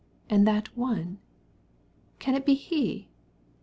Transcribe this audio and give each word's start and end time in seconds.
And 0.31 0.47
that 0.47 0.75
one? 0.75 1.19
can 2.17 2.33
it 2.33 2.43
be 2.43 2.55
he?" 2.55 3.07